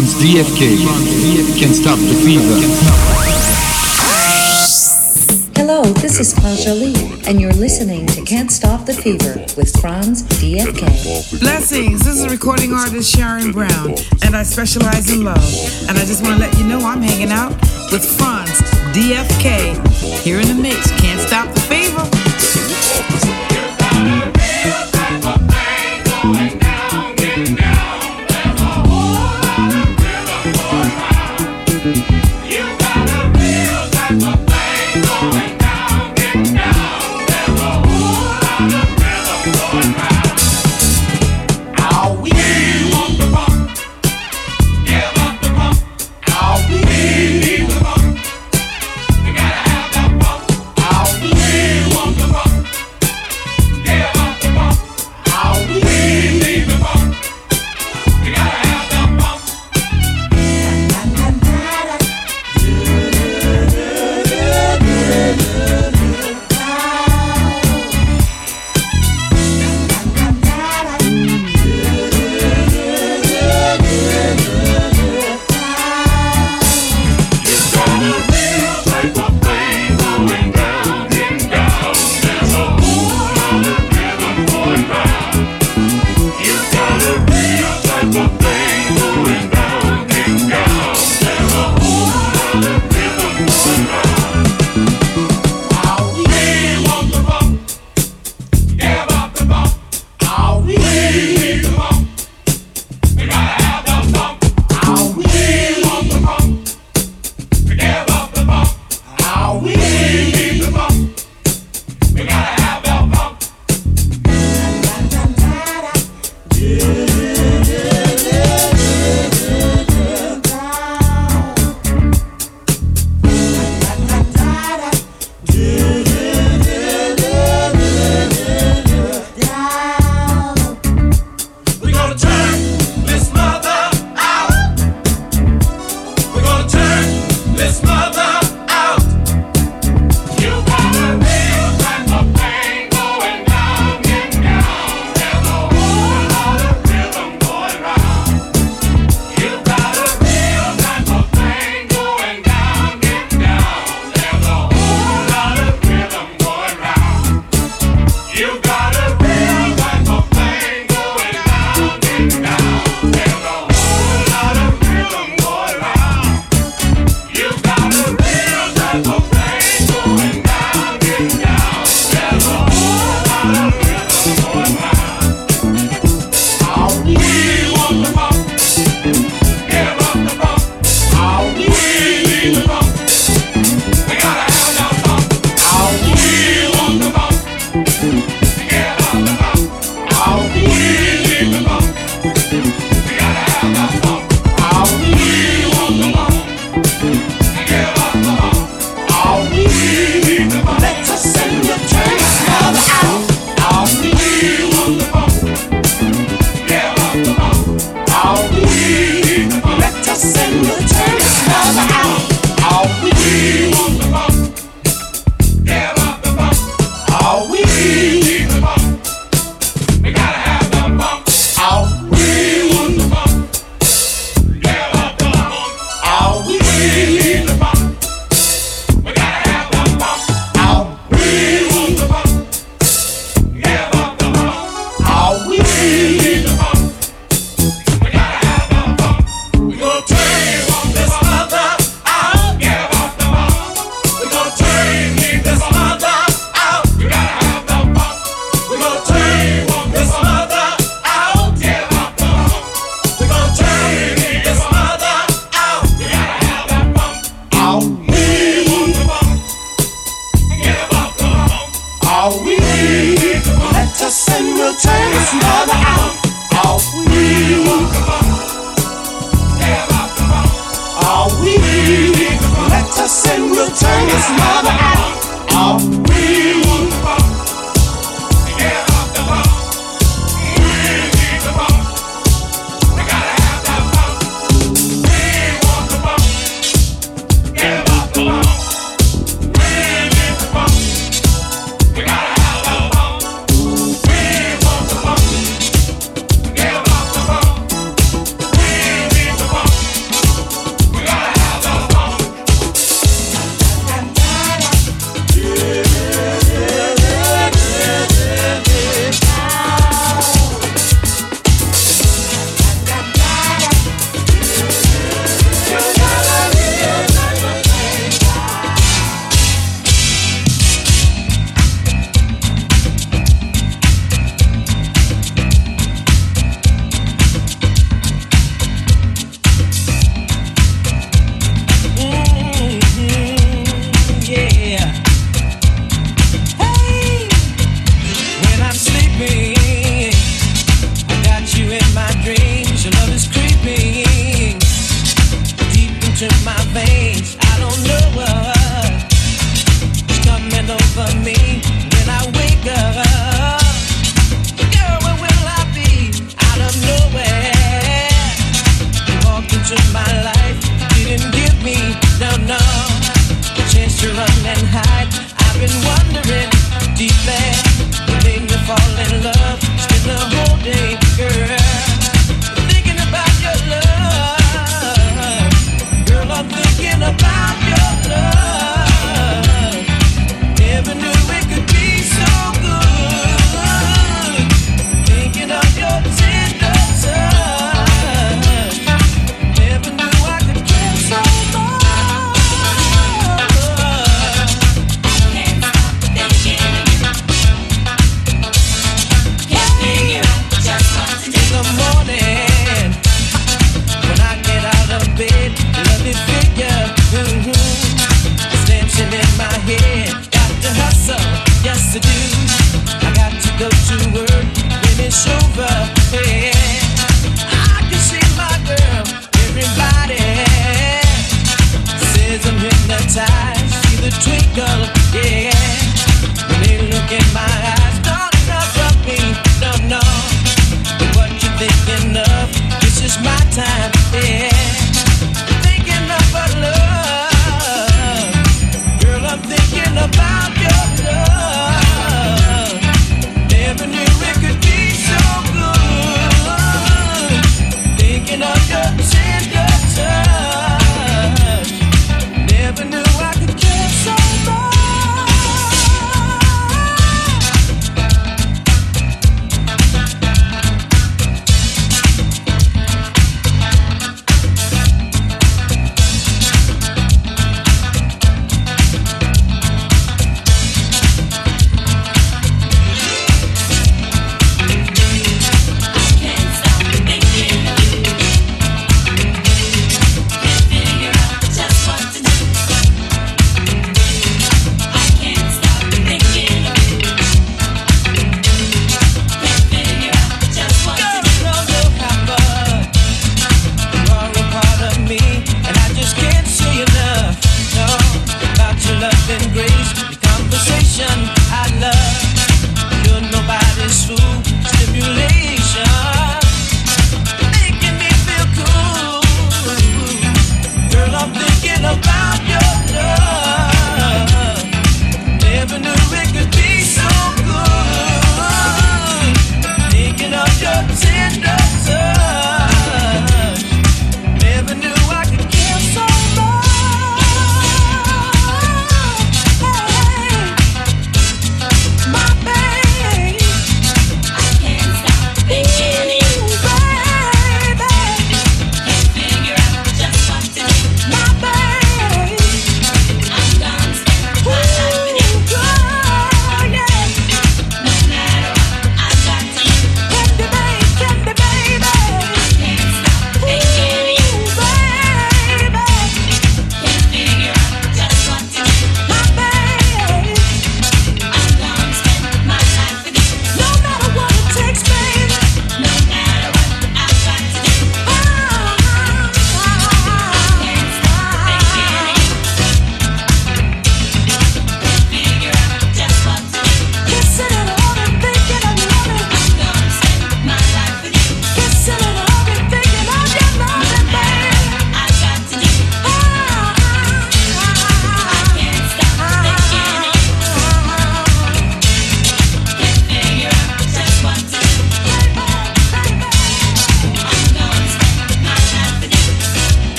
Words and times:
Franz 0.00 0.14
DFK. 0.14 1.60
Can't 1.60 1.74
stop 1.74 1.98
the 1.98 2.14
fever. 2.24 2.56
Hello, 5.54 5.82
this 5.92 6.18
is 6.18 6.32
Pasha 6.32 6.72
Lee, 6.72 7.20
and 7.26 7.38
you're 7.38 7.52
listening 7.52 8.06
to 8.06 8.22
Can't 8.24 8.50
Stop 8.50 8.86
the 8.86 8.94
Fever 8.94 9.34
with 9.58 9.78
Franz 9.78 10.22
DFK. 10.22 11.38
Blessings, 11.40 12.02
this 12.02 12.18
is 12.18 12.28
recording 12.30 12.72
artist 12.72 13.14
Sharon 13.14 13.52
Brown, 13.52 13.94
and 14.24 14.34
I 14.34 14.42
specialize 14.42 15.12
in 15.12 15.22
love. 15.22 15.54
And 15.86 15.98
I 15.98 16.06
just 16.06 16.22
want 16.22 16.36
to 16.36 16.40
let 16.40 16.56
you 16.56 16.66
know 16.66 16.78
I'm 16.78 17.02
hanging 17.02 17.30
out 17.30 17.52
with 17.92 18.02
Franz 18.02 18.58
DFK 18.96 19.76
here 20.22 20.40
in 20.40 20.48
the 20.48 20.54
mix. 20.54 20.90
Can't 20.98 21.20
stop 21.20 21.52
the 21.52 21.60
fever. 21.60 22.08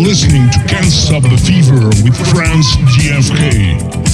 Listening 0.00 0.48
to 0.50 0.58
Can't 0.68 0.86
Stop 0.86 1.22
the 1.22 1.36
Fever 1.36 1.86
with 2.02 2.16
Franz 2.30 2.66
DFK. 2.96 4.11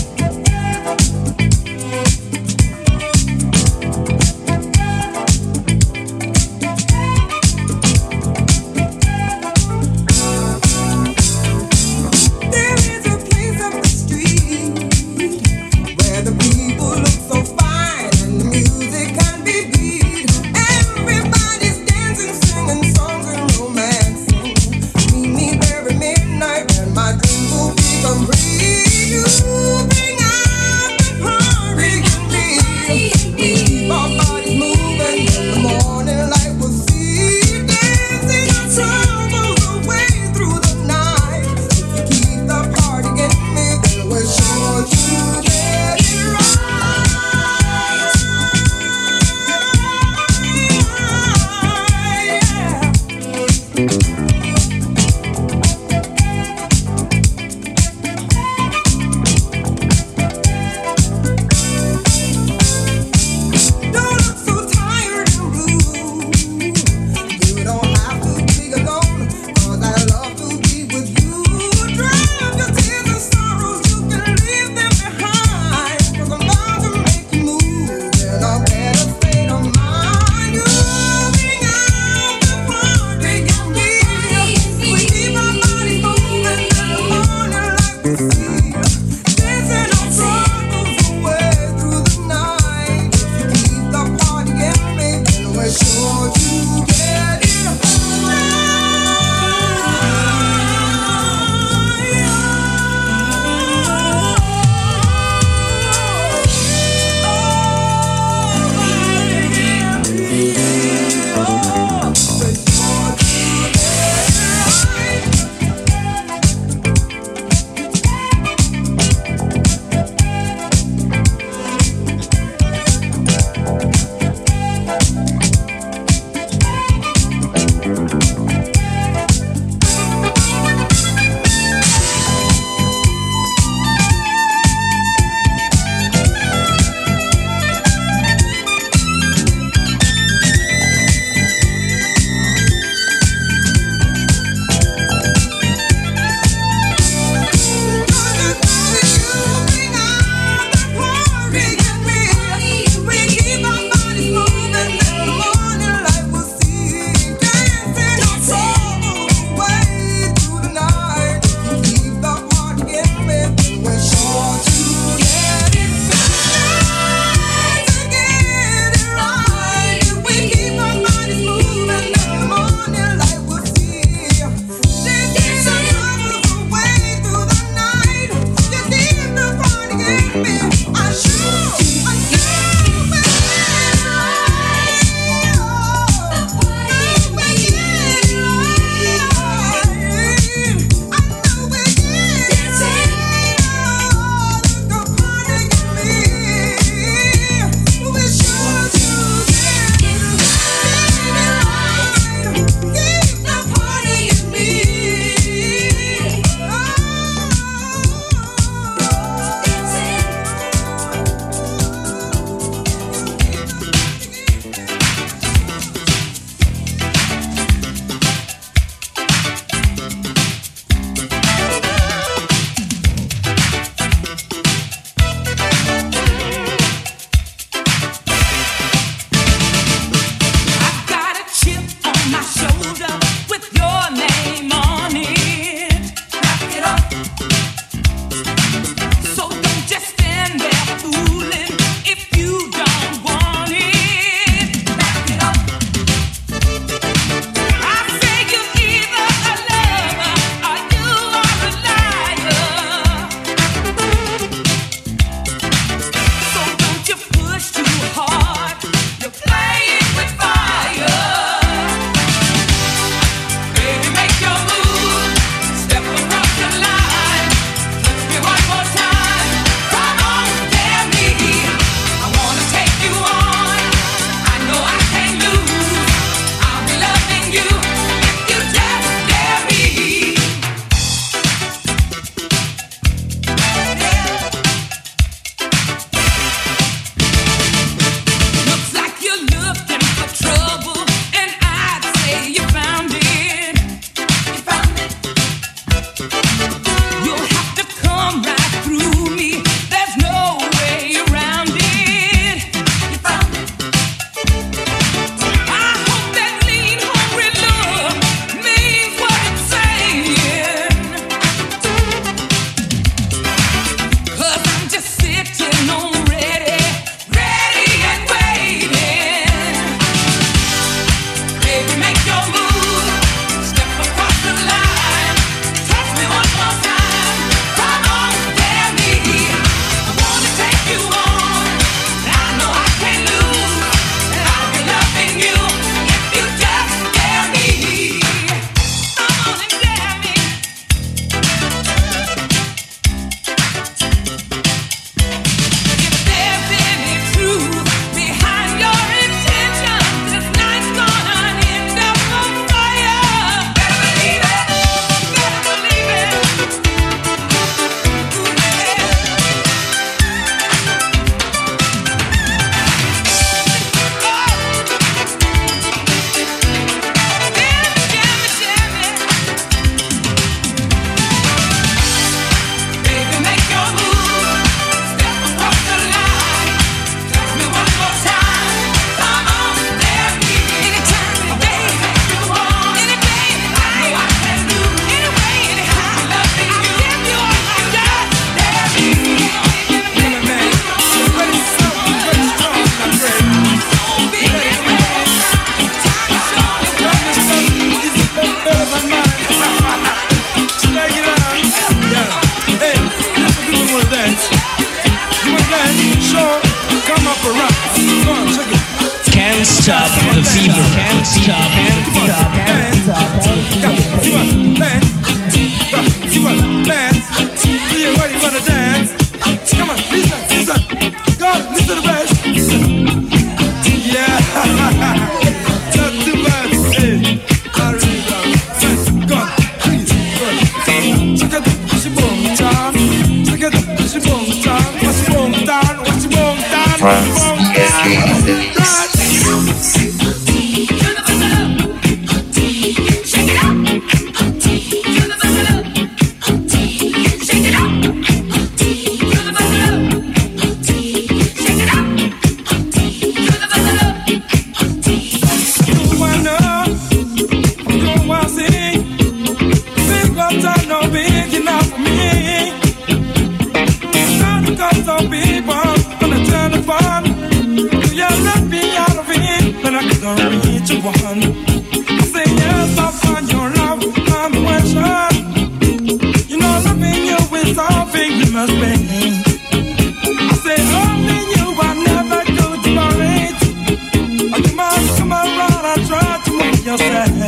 Try 486.97 487.48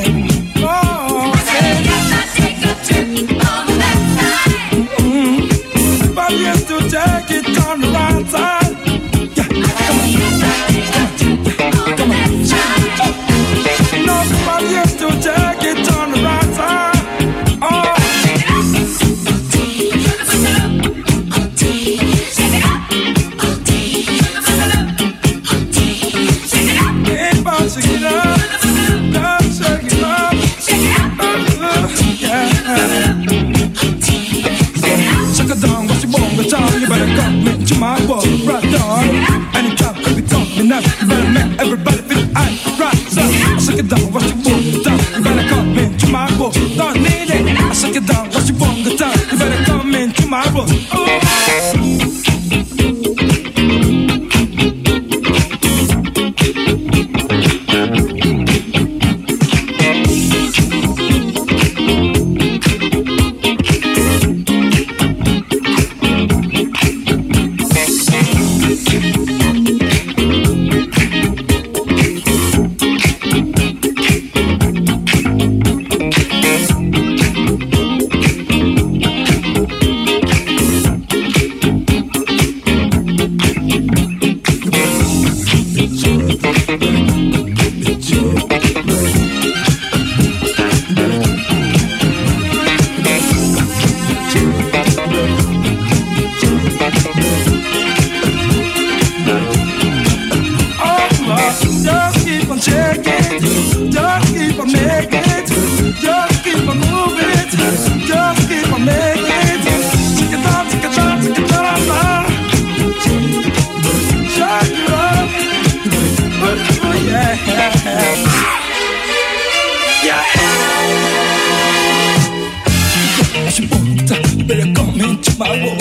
world. 125.40 125.81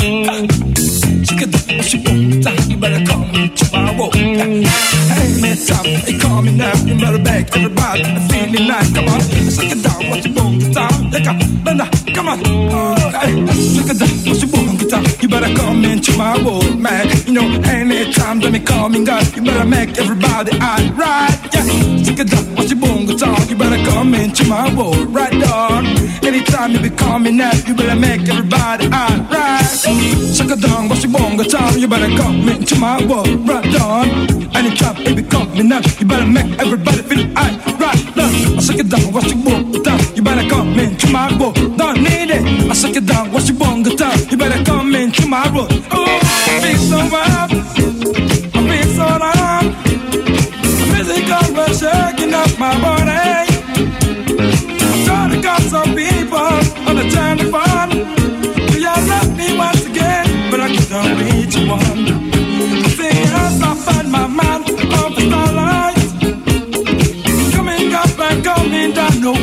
She 1.27 1.35
can 1.35 1.51
do 1.51 1.59
what 1.75 1.85
she 1.85 1.97
wants, 1.97 2.69
you 2.69 2.77
better 2.77 3.05
come 3.05 3.23
into 3.35 4.98
world. 5.55 5.85
Hey, 5.85 6.01
they 6.05 6.17
call 6.17 6.41
me 6.41 6.55
now. 6.55 6.75
You 6.85 6.99
better 6.99 7.21
beg 7.23 7.49
everybody, 7.55 8.03
I'm 8.03 8.27
feeling 8.29 8.67
nice. 8.67 8.93
Come 8.93 9.07
on, 9.07 9.21
shake 9.21 9.71
it 9.71 9.83
down, 9.83 10.09
what 10.09 10.25
you 10.25 10.33
want, 10.33 10.73
down. 10.73 11.09
They 11.11 11.21
come, 11.21 11.39
bend 11.63 11.81
up, 11.81 11.91
come 12.13 12.27
on. 12.29 12.39
Oh, 12.45 12.95
hey, 13.19 13.45
shake 13.53 13.89
it 13.89 13.99
down, 13.99 14.09
what 14.25 14.41
you 14.41 14.47
want, 14.49 14.89
down. 14.89 15.05
You 15.21 15.29
better 15.29 15.53
come 15.55 15.85
into 15.85 16.17
my 16.17 16.41
world, 16.43 16.77
man. 16.79 17.07
You 17.25 17.33
know, 17.33 17.47
anytime 17.63 18.39
that 18.41 18.51
me 18.51 18.59
coming 18.59 19.03
down, 19.03 19.23
you 19.35 19.43
better 19.43 19.65
make 19.65 19.97
everybody 19.97 20.51
alright. 20.59 21.37
Yeah, 21.53 21.65
shake 22.03 22.19
it 22.19 22.29
down, 22.29 22.55
what 22.55 22.69
you 22.69 22.77
want, 22.77 23.19
down. 23.19 23.47
You 23.49 23.55
better 23.55 23.83
come 23.91 24.13
into 24.13 24.45
my 24.45 24.73
world, 24.75 25.13
right 25.13 25.33
on. 25.49 25.85
Anytime 26.23 26.71
you 26.71 26.79
be 26.79 26.89
coming 26.89 27.39
out, 27.41 27.67
you 27.67 27.73
better 27.75 27.99
make 27.99 28.27
everybody 28.27 28.85
alright. 28.85 29.65
Shake 29.65 30.51
it 30.51 30.61
down, 30.61 30.89
what 30.89 31.03
you 31.03 31.09
want, 31.09 31.49
down. 31.49 31.79
You 31.79 31.87
better 31.87 32.15
come 32.17 32.47
into 32.49 32.75
my 32.77 33.03
world, 33.05 33.47
right 33.47 33.81
on. 33.81 34.09
Anytime 34.55 34.97
you 34.97 35.15
be 35.15 35.23
coming 35.23 35.38
out, 35.39 35.99
you 35.99 36.05
better 36.05 36.25
make 36.25 36.59
everybody 36.59 37.01
feel 37.03 37.25
alright. 37.37 37.99
Look, 38.15 38.31
I 38.57 38.61
shake 38.61 38.79
it 38.79 38.89
down, 38.89 39.13
what 39.13 39.25
you 39.29 39.37
want, 39.43 39.83
down. 39.83 39.99
You 40.15 40.21
better 40.21 40.47
come 40.49 40.79
into 40.79 41.07
my 41.11 41.27
world, 41.39 41.55
don't 41.77 41.97
need 41.97 42.29
it. 42.31 42.41
I 42.69 42.73
shake 42.73 42.97
it 42.97 43.05
down, 43.05 43.31
what 43.31 43.47
you 43.47 43.55
want, 43.55 43.97
down. 43.97 44.17
You 44.29 44.37
better 44.37 44.63
come 44.63 44.95
into 44.95 45.27
my 45.27 45.45
world. 45.53 45.71
Oh, 45.91 46.19
I 46.51 46.59
feel 46.63 46.79
so 46.91 46.99
wild, 47.13 47.51
I 48.55 48.61
feel 48.69 48.87
so 48.97 49.07
down. 49.23 49.65
Physical, 50.91 51.55
but 51.55 51.71
shaking 51.75 52.33
up 52.33 52.59
my 52.59 52.79
body. 52.81 52.98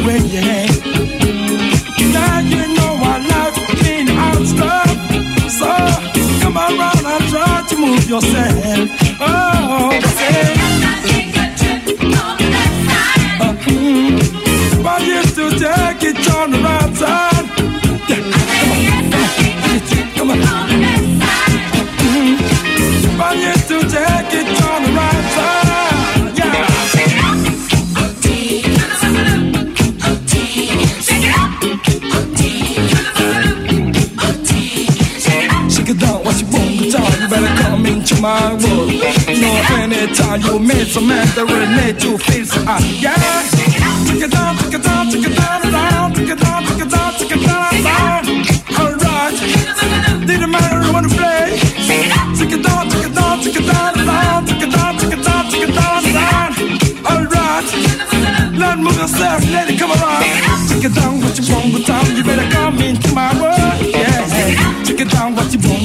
Down, 0.06 0.18
no 0.18 0.18
way, 0.18 0.18
yeah. 0.28 0.66
You 2.40 2.74
know 2.74 2.92
our 3.02 3.20
life. 3.20 3.56
So 5.50 5.70
come 6.40 6.56
around 6.56 7.04
and 7.04 7.24
try 7.30 7.66
to 7.68 7.76
move 7.76 8.08
yourself. 8.08 8.90
Oh, 9.20 10.00
say. 10.02 10.54
Uh-huh. 13.40 13.62
But 14.82 15.02
used 15.02 15.34
to 15.34 15.50
take 15.50 16.02
it 16.02 16.34
on 16.34 16.50
the 16.50 16.58
right 16.58 16.94
side. 16.96 17.35
While 38.26 38.60
you 40.38 40.58
made 40.58 40.88
some 40.88 41.06
man 41.06 41.26
that 41.36 41.46
really 41.46 41.70
made 41.78 42.02
you 42.02 42.18
feel 42.18 42.44
so 42.44 42.58
hot. 42.66 42.82
Yeah, 42.98 43.14
take 44.10 44.22
it 44.26 44.30
down, 44.34 44.56
take 44.58 44.74
it 44.74 44.82
down, 44.82 45.04
take 45.10 45.26
it 45.30 45.36
down, 45.36 45.62
down, 45.70 46.12
take 46.12 46.30
it 46.34 46.40
down, 46.40 46.60
take 46.66 46.82
it 46.82 46.90
down, 46.90 47.12
take 47.18 47.32
it 47.36 47.42
down, 47.46 47.72
down. 47.86 48.22
Alright, 48.82 49.36
didn't 50.26 50.50
matter 50.50 50.78
who 50.82 50.92
wanna 50.92 51.08
play. 51.08 51.54
Take 52.38 52.52
it 52.56 52.62
down, 52.66 52.90
take 52.90 53.06
it 53.06 53.14
down, 53.14 53.34
take 53.44 53.56
it 53.60 53.66
down, 53.70 53.94
down, 53.94 54.46
take 54.46 54.62
it 54.66 54.72
down, 54.74 54.92
take 54.98 55.14
it 55.16 55.22
down, 55.22 55.42
take 55.52 55.64
it 55.68 55.74
down, 55.78 56.02
down. 56.18 56.50
Alright, 57.06 57.68
let 58.58 58.76
move 58.82 58.98
yourself, 58.98 59.40
let 59.54 59.70
it 59.70 59.78
come 59.78 59.92
around. 59.94 60.26
Take 60.66 60.84
it 60.90 60.94
down, 60.98 61.22
what 61.22 61.34
you 61.38 61.44
want, 61.54 61.66
but 61.72 61.84
down, 61.86 62.06
you 62.16 62.24
better 62.24 62.48
come 62.50 62.78
into 62.82 63.14
my 63.14 63.30
world. 63.38 63.78
Yeah, 63.86 64.82
take 64.82 65.00
it 65.00 65.10
down, 65.14 65.36
what 65.36 65.48
you 65.54 65.60
want, 65.62 65.75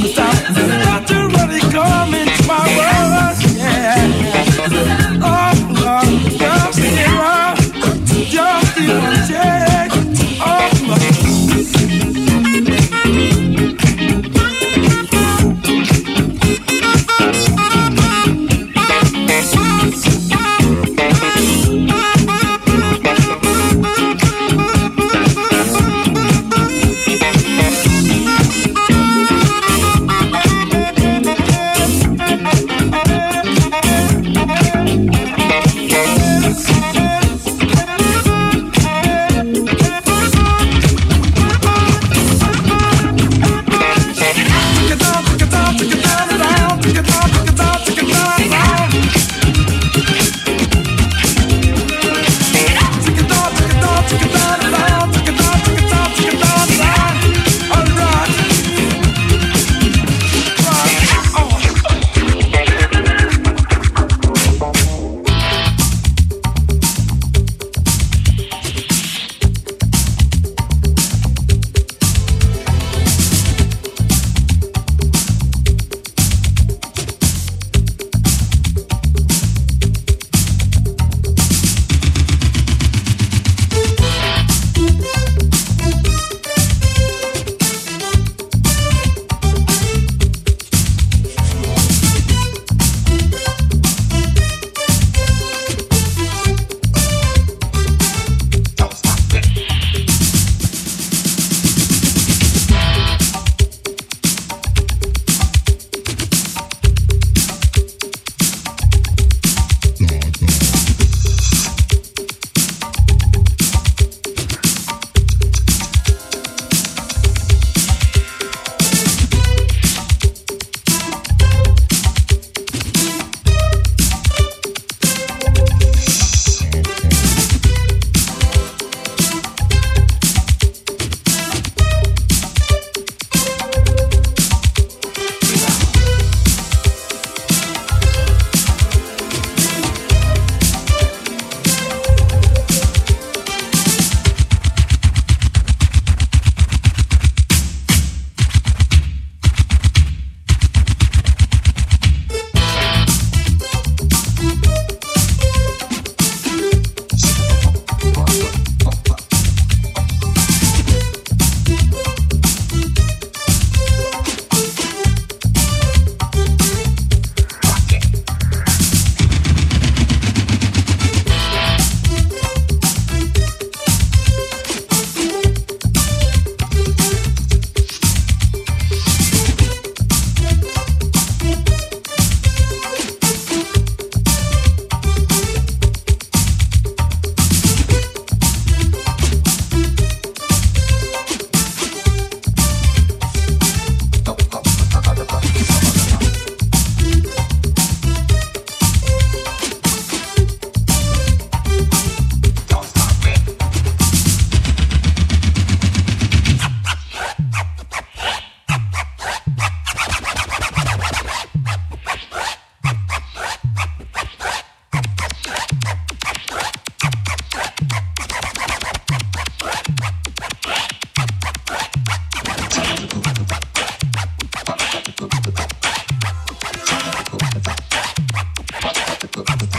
Apple. 229.38 229.71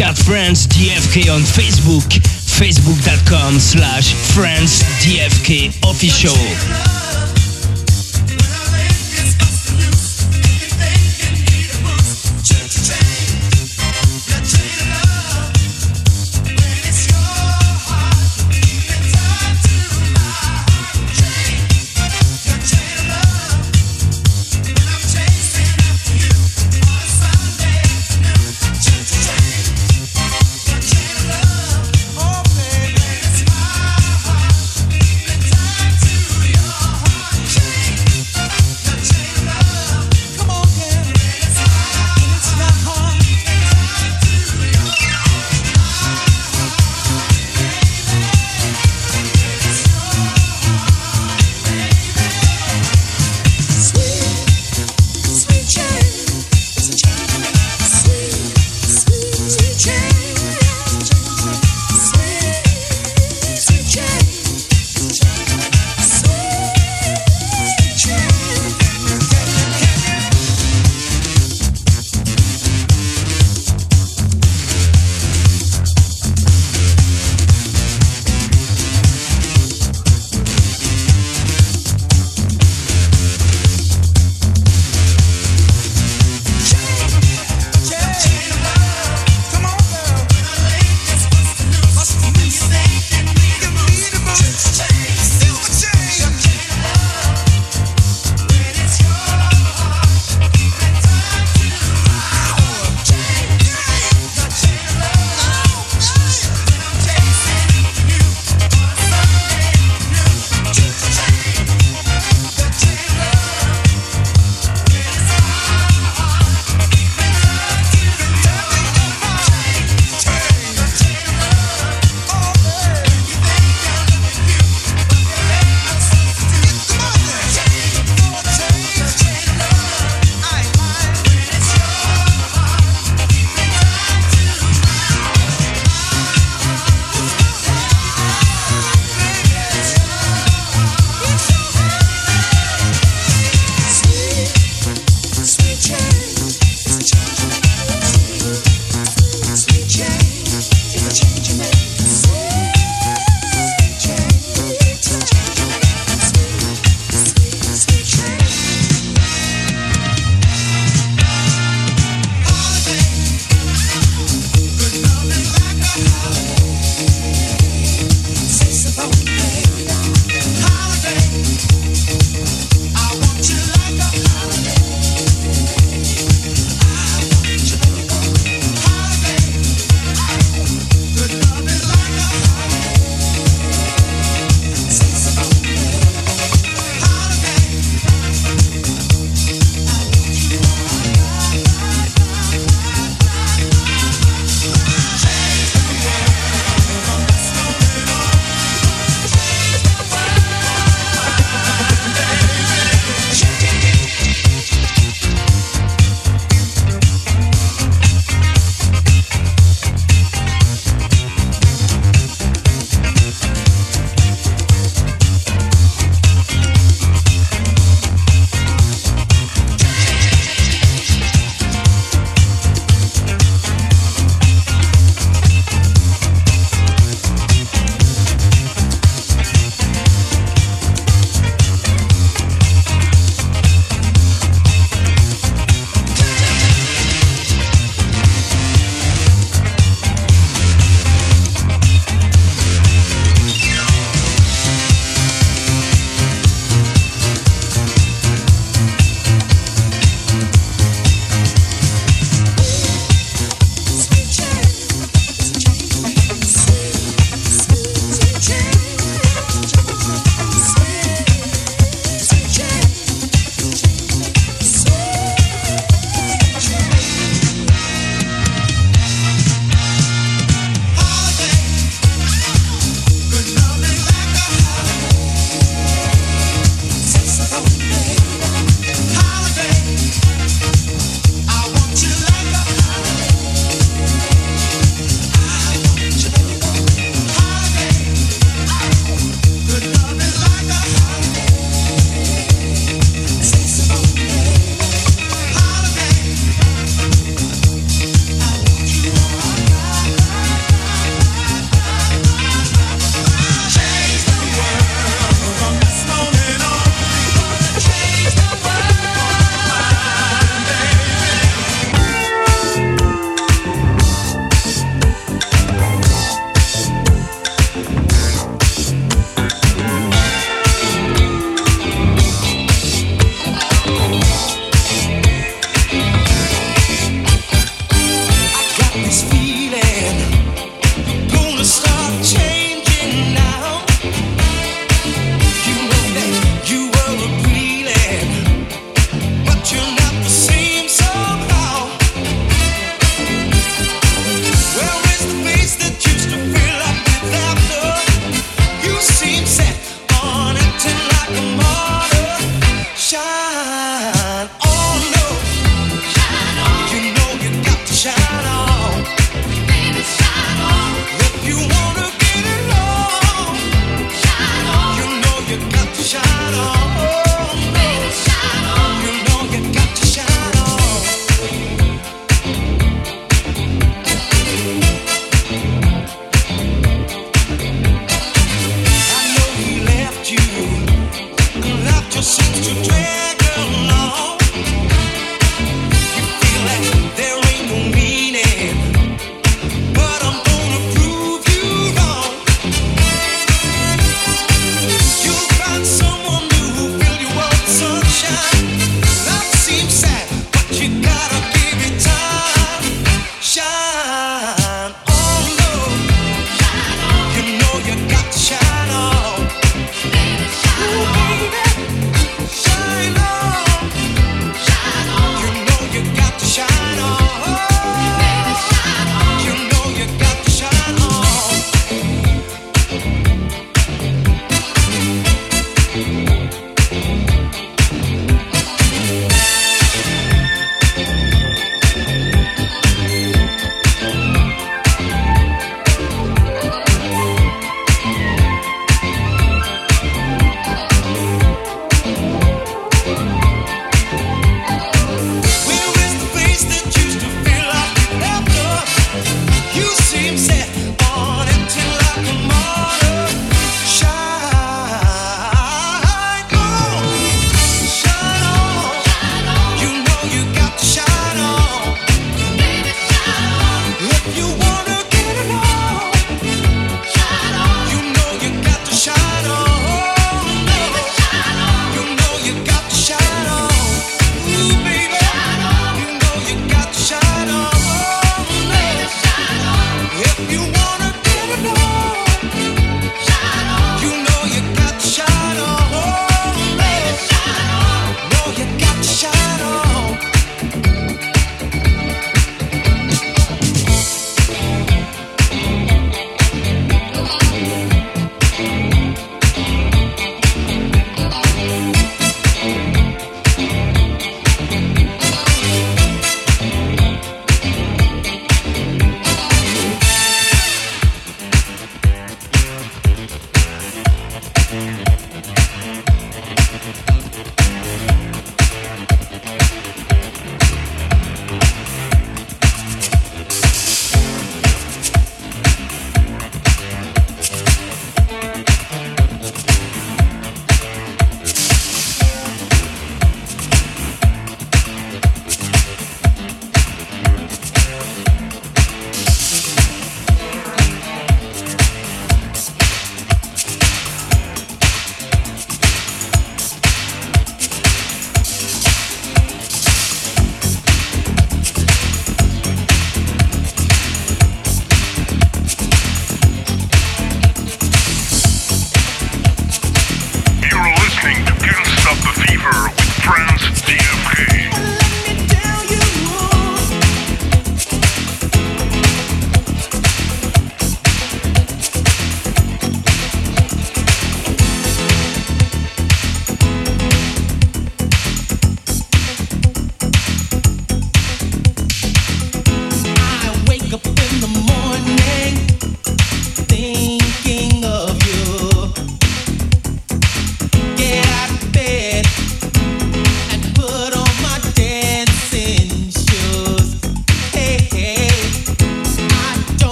Out 0.00 0.16
Franz 0.16 0.66
DFK 0.66 1.32
on 1.32 1.40
Facebook, 1.40 2.02
facebook.com 2.02 3.58
slash 3.58 4.14
Franz 4.34 4.82
DFK 5.02 5.68
official. 5.90 6.97